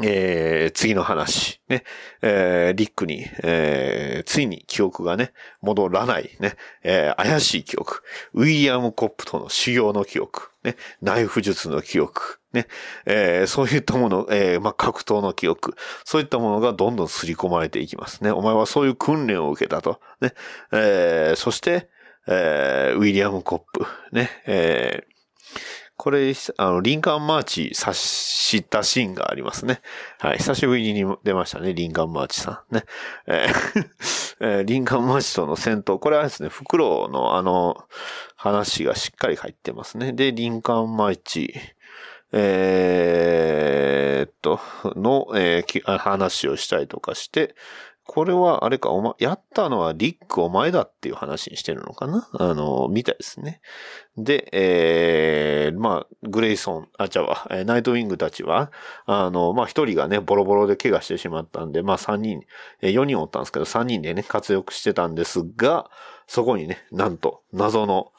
[0.00, 1.84] えー、次の話、ね、
[2.22, 8.02] えー、リックに、えー、ついに記憶がね、戻らない、ね、えー、怪しい記憶、
[8.32, 12.68] ウィリアム・コップとの修行の記憶、ね、ナイフ術の記憶、ね、
[13.04, 15.74] えー、そういったもの、えー、まあ、格闘の記憶、
[16.04, 18.24] そういったものがどんどん刷り込まれていきます。
[18.24, 18.30] ね。
[18.30, 20.00] お前はそういう訓練を受けたと。
[20.20, 20.32] ね、
[20.72, 21.88] えー、そして、
[22.26, 25.12] えー、ウィリアム・コップ、ね、えー、
[26.02, 29.80] これ、あの、リンカンマーチ察したシーンがありますね。
[30.18, 30.38] はい。
[30.38, 32.84] 久しぶりに出ましたね、リンカンマーチさんね。
[33.28, 35.98] えー、リンカンマーチとの戦闘。
[35.98, 37.84] これはですね、フクロウのあの、
[38.34, 40.12] 話がしっかり入ってますね。
[40.12, 41.54] で、リンカンマーチ、
[42.32, 44.58] えー、っと、
[44.96, 47.54] の、えー、話をしたりとかして、
[48.04, 52.28] これは、あれか、おま、やったのはリックお前だっていう話にしてるのかな？
[52.38, 53.60] あの、みたいですね。
[54.16, 58.72] で、えー、まあ、グレイソン、あ、ちゃわ、ナイトウィングたちは、
[59.06, 62.42] あの、まあ、一人がね、ボロボロで怪我してしまったんで、まあ、三人、
[62.80, 65.88] えー、4人おったんですけど、三人でね、活躍してたんですが、
[66.26, 68.12] そこにね、なんと、謎の、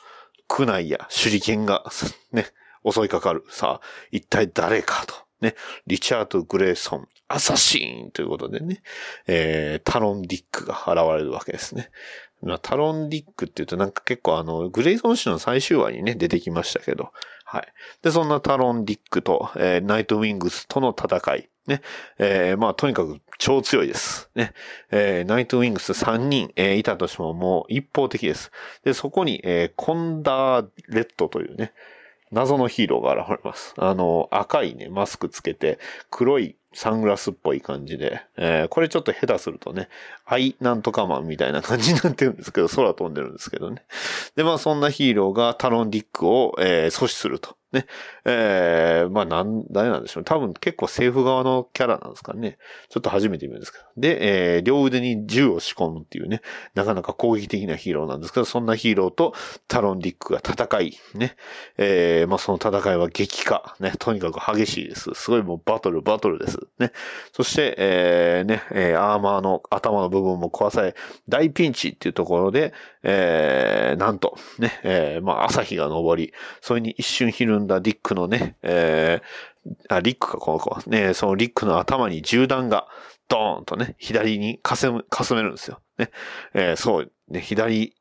[0.47, 1.83] 区内や手裏剣が、
[2.31, 2.45] ね、
[2.89, 3.43] 襲いかかる。
[3.49, 5.15] さあ、一体誰かと。
[5.41, 5.55] ね、
[5.87, 8.83] リチャード・グレイソン、アサシーンということでね、
[9.25, 11.89] えー、タロン・ディックが現れるわけですね。
[12.61, 17.11] タロン・ディックって言うとなんか結構あの、グレイソン氏の最終話にね、出てきましたけど、
[17.45, 17.67] はい。
[18.03, 21.49] で、そんなタロン・ディックと、えー、ナイト・ウィングスとの戦い。
[21.67, 21.81] ね。
[22.19, 24.29] えー、まあ、とにかく超強いです。
[24.35, 24.53] ね。
[24.91, 28.51] えー、ナイト・ウィングス3人、えー、いたとしてももう一方的です。
[28.83, 31.73] で、そこに、えー、コンダーレッドというね、
[32.33, 33.73] 謎のヒーローが現れます。
[33.77, 39.89] あの、赤いね、マスクつけて、黒いサングラスっぽい感じで、えー、これちょっと下手するとね、
[40.25, 43.83] アイなんとかマンみたいな感じになってるんですけど、空飛んでるんですけどね。
[44.35, 47.55] で、まあそんなヒーローがタロン・ディックを、えー、阻止すると。
[47.73, 47.85] ね。
[48.25, 50.23] えー、まあ、なん、誰なんでしょう。
[50.23, 52.57] 多分結構政府側のキャラなんですかね。
[52.89, 53.85] ちょっと初めて見るんですけど。
[53.97, 56.41] で、えー、両腕に銃を仕込むっていうね、
[56.75, 59.33] なかなか攻撃的なヒーローなんですけど、そんなヒーローと
[59.67, 61.35] タロンディックが戦い、ね。
[61.77, 63.93] えー、まあ、その戦いは激化、ね。
[63.97, 65.11] とにかく激しいです。
[65.15, 66.59] すごいもうバトル、バトルです。
[66.79, 66.91] ね。
[67.31, 70.95] そして、えー、ね、えー、アーマーの頭の部分も壊され、
[71.27, 80.89] 大ピンチっていうところで、えー、なんと、ね、えー、まあ、朝日が昇り、それに一瞬ひるんだリックのね、えー、あ、リックか、この子。
[80.89, 82.87] ね、そのリックの頭に銃弾が、
[83.29, 85.79] ドーンとね、左にかせむ、かすめるんですよ。
[85.97, 86.11] ね。
[86.53, 87.95] えー、そう、ね、左、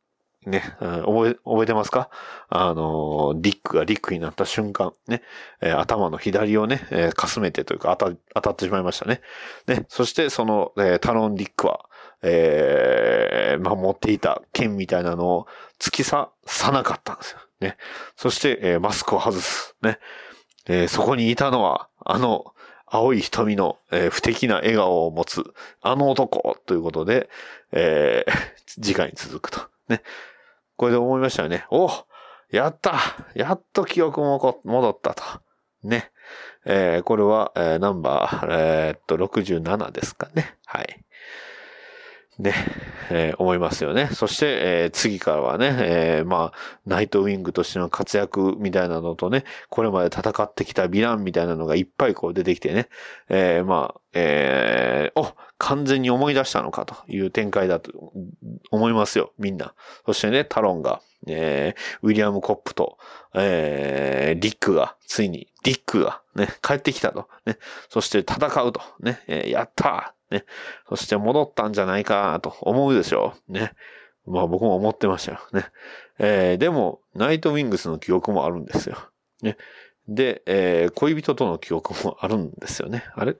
[0.44, 2.10] ね、覚え、覚えてますか？
[2.48, 5.22] あの、リックがリックになった瞬間、ね、
[5.60, 9.20] えー、頭の左をね、えー、かすめてというか当た、当たってしまいましたね。
[9.68, 11.84] ね、そしてその、えー、タロン・リックは、
[12.22, 15.46] えー、ま、持っていた剣みたいなのを
[15.80, 17.38] 突き刺さなかったんですよ。
[17.60, 17.76] ね。
[18.16, 19.76] そして、えー、マスクを外す。
[19.82, 19.98] ね。
[20.66, 22.54] えー、そこにいたのは、あの、
[22.86, 25.42] 青い瞳の、えー、不敵な笑顔を持つ、
[25.80, 27.30] あの男ということで、
[27.72, 28.32] えー、
[28.82, 29.60] 次回に続くと。
[29.88, 30.02] ね。
[30.76, 31.66] これで思いましたよね。
[31.70, 31.90] お
[32.50, 32.98] やった
[33.34, 35.22] やっと記憶も戻ったと。
[35.82, 36.12] ね。
[36.64, 40.56] えー、これは、えー、ナンバー、えー、っと、67ですかね。
[40.66, 41.01] はい。
[42.38, 42.54] ね、
[43.10, 44.08] えー、思いますよね。
[44.12, 52.88] そして、えー、次からはね、えー、まあ、ナイトウィングとしての活躍みたいなのとね、これまで戦ってきたヴィランみたいなのがいっぱいこう出てきてね、
[53.28, 58.12] えー、まあ、えー、お、完全に思い出したのかという展開だと
[58.70, 59.74] 思いますよ、みんな。
[60.06, 62.98] そしてね、タロンが、えー、ウィリアム・コップと、
[63.34, 67.28] えー、リックが、ついに、ディックがね、帰ってきたと。
[67.46, 68.80] ね、そして戦うと。
[69.00, 70.44] ね、えー、やったね。
[70.88, 73.52] そして戻ったんじゃないかと思うでしょう。
[73.52, 73.72] ね。
[74.26, 75.38] まあ僕も思ってましたよ。
[75.52, 75.66] ね。
[76.18, 78.96] えー、でも、ナイトウィングスの記憶もあるんですよ。
[79.42, 79.56] ね。
[80.08, 83.04] で、えー、恋人との記憶もあるんですよね。
[83.14, 83.36] あれ？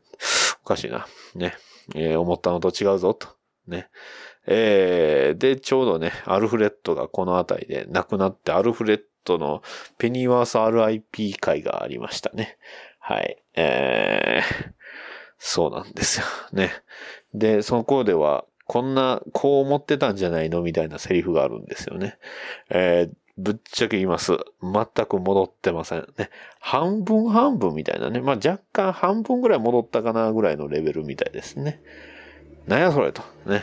[0.63, 1.07] おかしいな。
[1.35, 1.55] ね。
[1.95, 3.29] えー、思ったのと違うぞ、と。
[3.67, 3.89] ね。
[4.47, 9.63] えー、で、ちょうどね、アルフレッドがこの辺りで亡くなって、アルフレッドの
[9.99, 12.59] ペニーワース RIP 会がありましたね。
[12.99, 13.43] はい。
[13.55, 14.73] えー、
[15.45, 16.27] そうなんですよ。
[16.55, 16.71] ね。
[17.35, 22.17] で、そこでは、こんな、こう思ってたんじゃないのみたいなセリフがあるんですよね。
[22.71, 24.37] えー、ぶっちゃけ言います。
[24.63, 26.07] 全く戻ってません。
[26.17, 26.31] ね。
[26.61, 28.21] 半分半分みたいなね。
[28.21, 31.83] まあ、若干半分ぐらい戻ったかなぐらいのレベルみたいですね。
[32.69, 33.23] なんやそれと。
[33.45, 33.63] ね。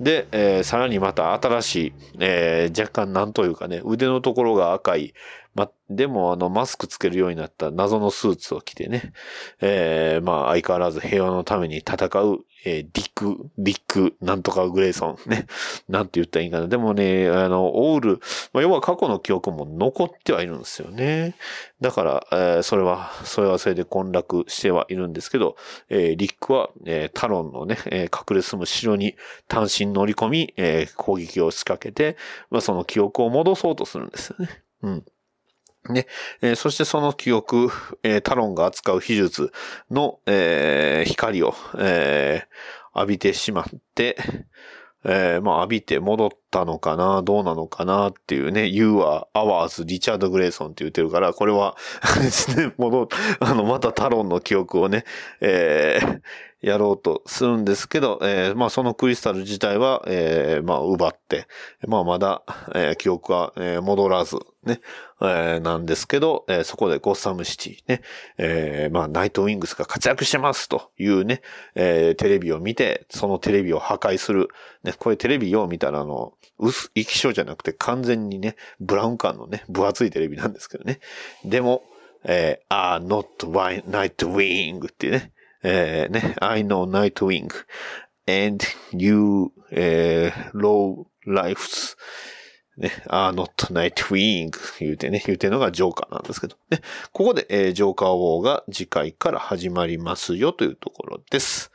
[0.00, 5.12] で、えー、さらにまた新しい、えー、若干なんというかね、腕のところが赤い、
[5.54, 9.12] ま、でもあの、マスクつけるようになった謎のスーツを着てね、
[9.60, 15.46] えー、まあ相変わらず平和のために戦う、えー、ディック、ディック、なんとかグレイソン、ね。
[15.88, 16.68] なんて言ったらいいかな。
[16.68, 18.20] でもね、あの、オール、
[18.52, 21.34] まあ、要は過去の記憶も残ってはいるんですよね。
[21.80, 25.56] だから、えー、それは、それはそれで混絡してはいるんですけど、
[25.88, 29.16] えー、リックは、えー、タロンのね、えー、隠れ住む城に
[29.48, 32.16] 単身乗り込み、えー、攻撃を仕掛けて、
[32.50, 34.62] まあ、その記憶を戻そうとするんですよね。
[34.82, 35.04] うん。
[35.88, 36.06] ね、
[36.42, 37.70] えー、そしてその記憶、
[38.02, 39.52] えー、タロンが扱う秘術
[39.90, 42.42] の、えー、光を、え
[42.94, 44.16] 浴びてしまって、
[45.04, 51.76] えまあ浴びて戻ったのかな、どうなのかなっていうね、You are ours, リチャード・グレイソンって言ってるから、これは
[52.20, 55.04] ですね、戻、あの、またタロンの記憶をね、
[55.40, 56.20] えー、
[56.60, 61.46] やろうとするんですけど、えー、まあそのクリスタル自体は、えー、まあ奪って、
[61.86, 62.42] まあまだ、
[62.74, 64.80] えー、記憶は、えー、戻らず、ね、
[65.22, 68.02] えー、なんですけど、えー、そこでゴッサムシティね、
[68.36, 71.40] えー、まあナイトウィングスが活躍してますというね、
[71.74, 74.48] えー、テレビを見て、そのテレビを破壊する。
[74.84, 81.00] ね、これテレビを見たらあの、薄、液晶じゃなくて完全にね、ブラウン管のね、分厚いテレビなんですけどね。
[81.44, 81.82] でも、
[82.24, 83.26] えー、are not
[83.88, 87.48] night wing っていうね、えー、ね、I know Nightwing
[88.26, 91.96] and you、えー、low lives
[92.80, 96.80] ね、あ not nightwing 言うてね、言うてのがジョーカーなんですけど、ね、
[97.12, 101.70] ここで、えー、ジョーカーウォーが次回から始まりますよというところです。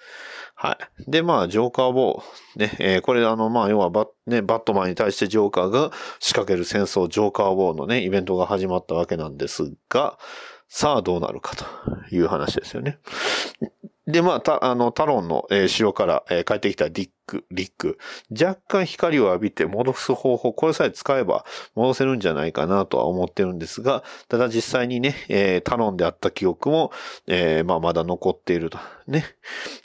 [0.55, 1.11] はい。
[1.11, 2.59] で、まあ、ジョーカーウォー。
[2.59, 10.17] ね、えー、これあの、まあ、要はバッ、ね、バットマンに対してジョーカーが仕掛ける戦争、ジョーカーウォーのね、イベントが始まったわけなんですが、
[10.77, 11.63] さあどうなるかと
[12.13, 12.99] いう話ですよね。
[14.07, 17.97] で、まあ、た、あの、タロンの、えー、城から、えー、帰ってきたディック、リック。
[18.29, 26.91] 若干光を浴びて戻す方法、これさえ使えば戻せるんじゃないかなとは思ってるんですが、ただ実際にね、えー、タロンであった記憶も、
[27.25, 28.77] えー、まあ、まだ残っていると。
[29.07, 29.23] ね。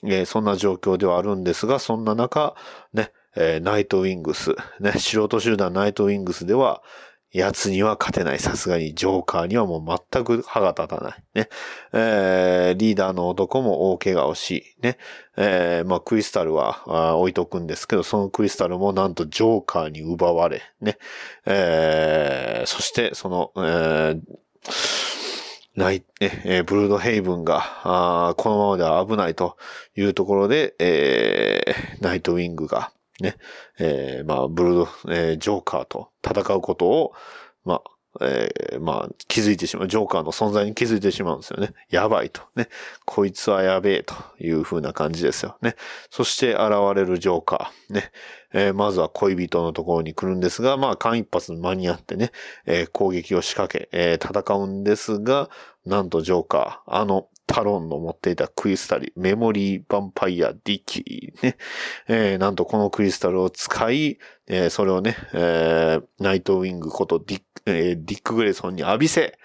[0.03, 2.57] えー、そんな状況ではあるんですが、そんな中、
[2.92, 6.83] ね、えー、ナイトウィングス、ね、素人集団ナイトウィングスでは、
[7.32, 8.40] 奴には勝てない。
[8.40, 11.24] さすがに、ジョーカーにはもう全く歯が立たない。
[11.34, 11.48] ね。
[11.92, 14.98] えー、リーダーの男も大怪我をし、ね。
[15.36, 20.98] えー、まあ、クリスタルは置いとくんですけど、そのクリスタルもなんとジョーカーに奪われ、ね。
[21.46, 24.20] えー、そして、その、えー、
[25.76, 29.56] ナイ、えー、ブルードヘイブンが、あこのままでは危ないと
[29.96, 33.37] いうところで、えー、ナイトウィングが、ね、
[33.78, 37.12] えー、まあ、ブルード、えー、ジョーカーと戦うことを、
[37.64, 37.83] まあ、
[38.20, 39.88] えー、まあ、気づいてしまう。
[39.88, 41.74] ジョーカーの存在に気づいてしまうんですよね。
[41.90, 42.42] やばいと。
[42.56, 42.68] ね。
[43.04, 45.56] こいつはやべえという風な感じですよ。
[45.62, 45.76] ね。
[46.11, 47.94] そして現れるジョーカー。
[47.94, 48.11] ね。
[48.52, 52.33] えー、まずは恋人のところに来るんですが、まあ、間一髪間に合ってね、
[52.66, 55.48] えー、攻撃を仕掛け、え、戦うんですが、
[55.87, 61.56] なんとジョーカー、あの、タロンの持っていたクリスタル、メモリーヴァンパイアディッキーね。
[62.06, 69.36] えー、なんとこのクリスタルを使い、えー、それをね、えー、ナイトウィングことディック、えー、ディック・グレソンに浴びせ、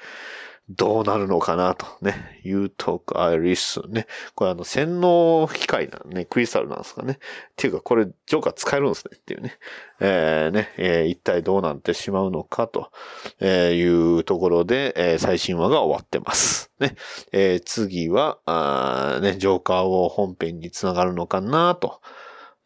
[0.69, 2.39] どうなるのかなとね。
[2.43, 4.07] You talk, Iris ね。
[4.33, 7.13] これあの、洗脳機械なのね、クリスタルなんですかね。
[7.13, 7.17] っ
[7.55, 9.59] ていうか、これ、ジョーカー使えるんですねっていうね。
[9.99, 12.91] えー、ね、えー、一体どうなってしまうのかと、
[13.39, 16.71] えいうところで、えー、最新話が終わってます。
[16.79, 16.95] ね。
[17.31, 22.01] えー、次は、あね、ジョーカーを本編につながるのかなと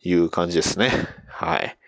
[0.01, 0.89] いう感じですね。
[1.27, 1.79] はい。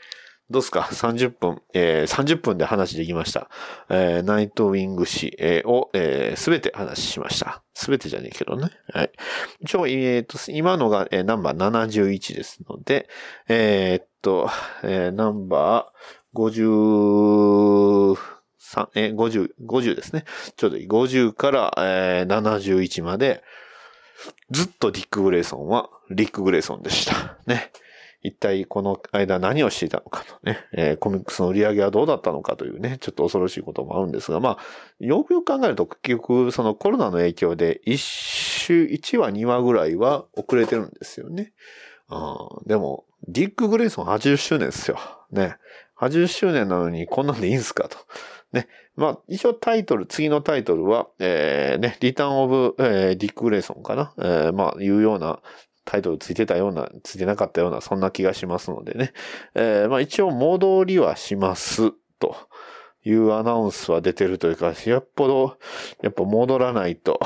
[0.52, 3.50] どうすか ?30 分、えー、30分で話できました。
[3.90, 5.90] えー、ナイトウィング誌、えー、を、
[6.36, 7.64] す、べて話しました。
[7.74, 8.70] すべてじゃねえけどね。
[8.94, 9.12] はい。
[9.62, 13.08] 一応、えっ、と、今のが、えー、ナンバー71ですので、
[13.48, 14.50] えー、っと、
[14.84, 18.18] えー、ナンバー53、
[18.96, 20.26] えー、50、50ですね。
[20.58, 20.88] ちょうどいい。
[20.88, 23.42] 50から、えー、71まで、
[24.52, 27.38] ずっとディック・グレイソンは、リック・グレイソンでした。
[27.48, 27.72] ね。
[28.24, 34.58] 一体この間何をしていたのかとね、えー、コミックスの売り上げはどうだったのかというね、ちょっと恐ろしいこともあるんですが、まあ、
[35.00, 41.54] よくよく考えると結局そのコロナの影響で一週、一話二話ぐらいは遅れてるんですよね。
[42.10, 45.00] うん、でも、ディック・グレイソン80周年ですよ。
[45.32, 45.56] ね。
[46.00, 47.98] 80周年なのにこんなんでいいんすかと。
[48.52, 48.68] ね。
[48.96, 54.14] まあ、一応タイトル、次のタイトルは、えー、ね、リターンオブ、ディック・グレイソンかな。
[54.18, 55.40] えー、まあ、いうような
[55.86, 59.14] タイトルついてたような、ついてなかったような、そんな気がしますのでね。
[59.56, 62.36] えー、まあ一応戻りはします、と
[63.04, 65.58] いうアナウンスは出てるというか、やっぽど、
[66.02, 67.20] やっぱ戻らないと、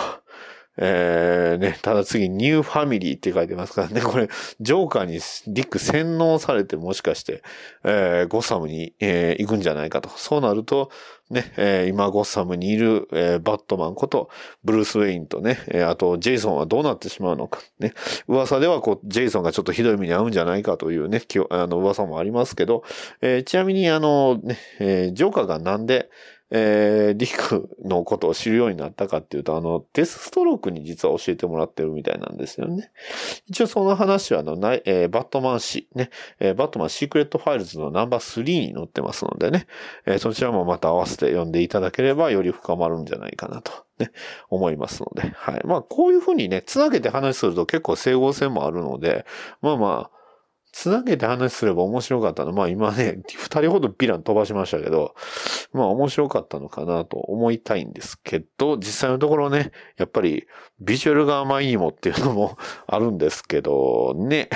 [0.77, 4.27] えー、ね、ただ次、 New Family って書いてますからね、これ、
[4.59, 5.13] ジョーカーに
[5.53, 7.43] ディック洗脳されてもしかして、
[7.85, 10.09] えー、ゴサムに、えー、行くんじゃないかと。
[10.09, 10.91] そうなると、
[11.31, 14.29] ね、えー、今ゴッサムにいる、えー、バットマンこと、
[14.63, 17.61] ブルース・ウェインとね、えー、あと、ジェイソンはどうなってしまうのか。
[17.79, 17.93] ね、
[18.27, 22.83] 噂では、こう、ジェイソンがちょっとひどい目に遭うんじゃないかというね、あの、噂もありますけど、
[23.21, 26.09] えー、ちなみに、あの、ね、えー、ジョーカーがなんで、
[26.51, 32.91] えー、リックのことを知るようになったかっていうと、あの、デスストロークに実は教えてもらってるみたいなんですよね。
[33.47, 39.65] 一応その話は、あの、ない、えー、バットマン誌、ね、えー、バットマン Secret Files のナンバー3に載ってますのでね、
[40.05, 43.86] えー、そちらもまた合わせて読んでいただければより深まるんじゃないかなと。
[43.97, 44.12] ね、
[44.49, 45.29] 思いますので。
[45.29, 45.62] はい。
[45.65, 49.25] まあ、こういうふうにね、つなげて話すると結構整合性もあるので、
[49.62, 50.14] まあまあ、
[50.75, 52.51] つなげて話すれば面白かったの。
[52.51, 55.15] まあ今ね、 二人ほどヴィラン飛ばしましたけど、
[55.71, 60.47] まあ面白かったのかなと思いたいんですけど、実際のところね、やっぱり
[60.81, 62.57] ビジュアルがあまりにもっていうのも
[62.88, 64.49] あるんですけど、ね、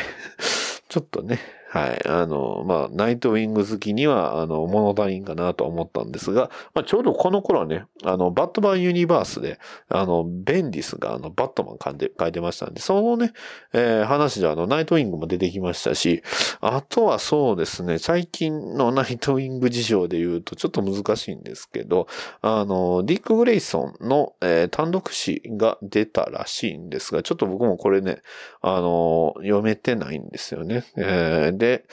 [0.90, 1.40] ちょっとね、
[1.72, 2.02] はい。
[2.08, 13.34] あの、まあ、ナイトウィング好きには、あの、物足りんかなと思ったんですが、まあ、ちょうどこの頃はね、あの、バットマンユニバースで、あの、ベンディスが、あの、バットマン書いて、書いてましたんで、そのね、
[13.74, 16.24] えー、話であの、ナイトウィングも出てきましたし、
[16.60, 22.08] あとはそうですね、最近のナイトウィング事情で言うと、ちょっと難しいんですけど、
[22.42, 28.24] あの、ディック・グレイソンの、えー、単独誌が出たらしいんですが、ちょっと僕もこれね、
[28.62, 30.84] あの、読めてないんですよね。
[30.98, 31.86] えーで、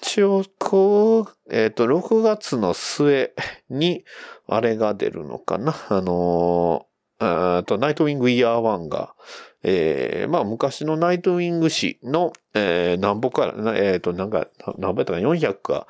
[0.00, 3.34] 一応、こう、えっ、と、6月の末
[3.68, 4.04] に、
[4.48, 5.74] あれが出るのかな。
[5.90, 9.14] あのー、あと、ナイトウィングイヤー1が、
[9.62, 14.48] えー、まあ、昔のナイトウィング誌の、えー、何本から、えっ、と、なんか、
[14.78, 15.86] 何本やったか400か、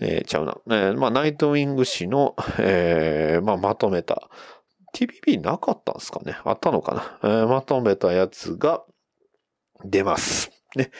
[0.00, 0.56] えー、ちゃうな。
[0.66, 4.28] えー、まあ、ナイトウィング誌の、えー、まあ、まとめた、
[4.94, 8.84] TPP なかったんですかねあったのかな、えー、まとめたやつが
[9.84, 10.53] 出ます。
[10.76, 10.90] で。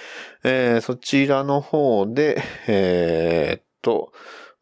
[0.45, 4.13] えー、そちらの方で、えー、っと、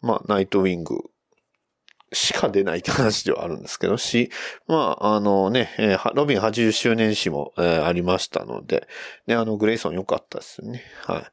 [0.00, 1.11] まあ、ナイトウィング
[2.12, 4.30] しか出ないって話ではあるんですけどし、
[4.66, 8.86] まあ、あのね、えー、ロビン80周年誌も、えー、ありましたので、
[9.26, 10.82] ね、あの、グレイソン良かったですね。
[11.04, 11.16] はい。
[11.18, 11.30] ま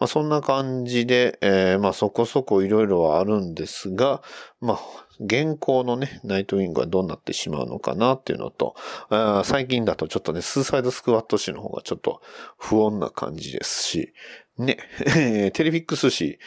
[0.00, 4.22] あ、そんな感じで、えー、まあ、そこそこいろいろはあるんですが、
[4.60, 4.80] まあ、
[5.20, 8.74] 現行のね、ナイトウィングはどうなってしまうのかなっていうのと、
[9.08, 12.20] あ最近だとちょっとね、スーサイドスクワット誌の方がちょっと
[12.58, 14.12] 不穏な感じですし、
[14.58, 14.78] ね、
[15.54, 16.38] テレフィックス誌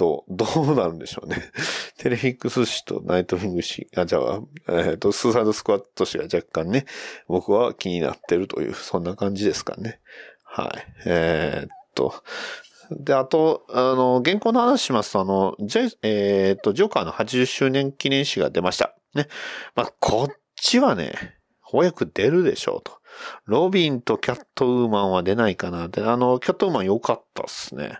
[0.00, 1.36] とどうなるんでしょうね。
[1.98, 6.86] テレフィックス誌とナイトウィング誌、あ、じゃあ、えっ、ー、と、スーサイドスクワット誌が若干ね、
[7.28, 10.00] 僕は気になってるという、そんな感じですかね。
[10.42, 10.86] はい。
[11.04, 12.14] えー、っと、
[12.90, 18.96] で、あと、あの、原稿の話しますと、あの、ジェ、えー、っと、ジョーカーの80周年記念誌が出ました。
[19.14, 19.28] ね。
[19.74, 21.12] まあ、こっちはね、
[21.62, 22.98] 翻訳出るでしょうと。
[23.44, 26.00] ロビンとキャットウーマンは出ないかなって。
[26.00, 27.98] あの、キャットウーマン良かったっすね。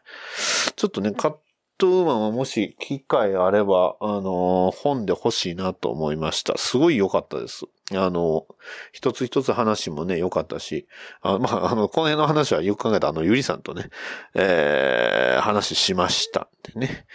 [0.76, 1.34] ちょっとね、買っ
[1.80, 6.56] トウーマンはもし機会あれば、あのー、本で欲しいなと思いました。
[6.56, 7.64] すごい良かったです。
[7.92, 8.46] あの、
[8.92, 10.86] 一つ一つ話もね、良かったし、
[11.22, 13.88] あまあ、あの、この辺の話はよく考えたあの、ゆりさんとね、
[14.34, 17.06] えー、話しましたんでね。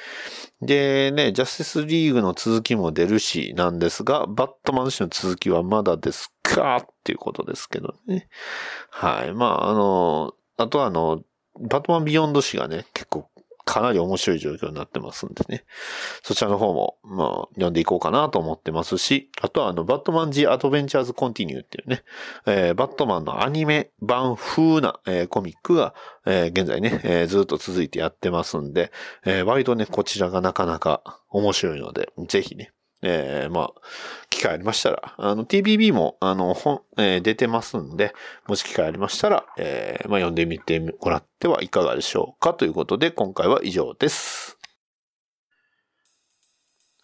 [0.61, 6.77] でね、ジャスティスリーグの続きも出るし、なんですが、バットマン氏の続きはまだですか？
[6.77, 8.27] っていうことですけどね。
[8.89, 9.33] はい。
[9.33, 11.21] まあ、あの、あとはあの、
[11.57, 13.29] バットマン Beyond 誌がね、結構
[13.65, 15.65] かなり面白い状況になってますんでね。
[16.23, 22.03] そちらの方も、まあ、読んでいこうかなと思ってますし、あとはあの、バットマン The Adventures Continue っていうね、
[22.45, 25.95] えー、バットマンのアニメ版風な、えー、コミックが、
[26.25, 28.91] えー、現在ね、えー、ずっと続いてやってますんで、
[29.25, 32.71] えー、割とね、こちらがなかなか面白いので、ぜひね、
[33.07, 33.73] えー、まあ、
[34.31, 38.13] 機会ありましたら、あの、TBB も、あの、本、えー、出てますんで、
[38.47, 44.57] もし機会ありましたら、えー、まあ、読んでみてもらってはいかがでしょうかということで、今回は以上です。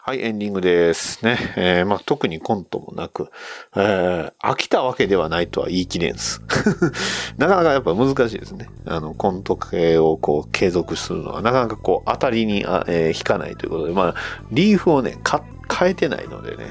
[0.03, 1.37] はい、エンディングですね。
[1.55, 3.29] えー、まあ、特にコントもなく、
[3.75, 6.41] えー、飽きたわけではないとは言い切れんす。
[7.37, 8.67] なかなかやっぱ難しいですね。
[8.87, 14.15] あの、コント系をこう継続するのは、なかなかこう当たりに、えー、引かないということで、まあ、
[14.51, 16.65] リーフをね、買って変えてないのでね、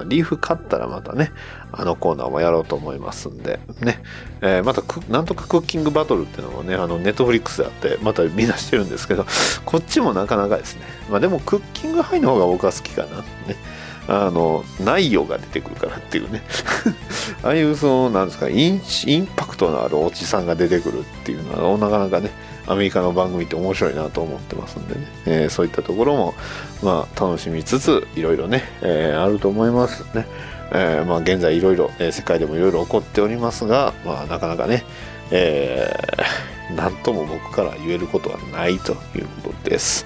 [0.00, 1.32] うん、リーフ買ったらまたね、
[1.72, 4.02] あのコーナーもやろうと思いますんで、ね、
[4.40, 9.26] えー、またなんとかクッキングバトルっていうのもね、あの、ネットフリックスであって、また見出してるんですけど、
[9.64, 13.56] こっちもなかなかですね、まあでもクッキングハイの方が僕は好きかな、ね。
[14.08, 16.42] あの、内容が出てくるからっていうね。
[17.42, 22.30] ああいう、その、なんですかイン、インパクトのあるおじさんが出てくるっていうのは、なかなかね、
[22.66, 26.34] アメリカの番組って面白いなと思ってますんでね、えー、そういったところも、
[26.82, 30.26] まあ、楽しみつつ、いろいろね、えー、あると思いますね。
[30.72, 34.84] えー、まあ、現在いろいろ、世界でもいろいろ起こっておりますが、まあ、なかなかね、
[35.30, 40.04] えー、なんとも僕から言えることはないということです。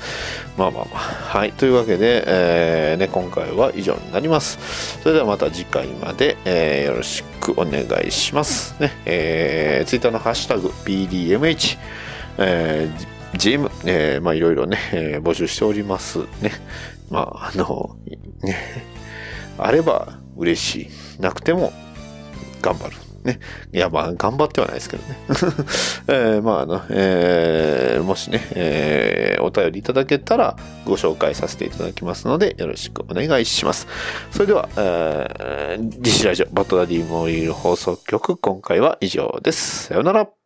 [0.57, 0.99] まあまあまあ。
[0.99, 1.53] はい。
[1.53, 4.99] というわけで、えー、ね、今回は以上になります。
[5.03, 8.75] それではまた次回まで、えー、よろしくお願いします。
[8.81, 11.79] ね、えー、ツイッターのハッシュタグ PDMH、
[12.39, 16.53] えー、GM、えー、まあいろいろね、えー、募集しておりますね。
[17.11, 17.97] まあ、あの、
[18.43, 18.57] ね、
[19.59, 20.83] あれば嬉し
[21.19, 21.21] い。
[21.21, 21.73] なくても
[22.63, 22.97] 頑張る。
[23.25, 23.39] ね。
[23.73, 25.19] いや、まあ、頑張ってはないですけどね。
[26.09, 33.87] えー、まあ、あの、えー、もしね、えー、お便りいただけたらご紹介させていただきますので、よろしくお願いします。
[34.31, 39.87] それでは、えー、DC ラジオバトダディモイル放送局、今回は以上です。
[39.87, 40.40] さよなら。